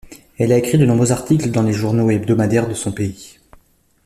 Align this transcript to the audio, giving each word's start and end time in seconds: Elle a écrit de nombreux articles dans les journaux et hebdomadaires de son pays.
Elle 0.39 0.51
a 0.51 0.57
écrit 0.57 0.79
de 0.79 0.85
nombreux 0.87 1.11
articles 1.11 1.51
dans 1.51 1.61
les 1.61 1.73
journaux 1.73 2.09
et 2.09 2.15
hebdomadaires 2.15 2.67
de 2.67 2.73
son 2.73 2.91
pays. 2.91 3.37